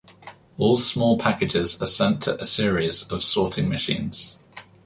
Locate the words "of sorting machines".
3.11-4.35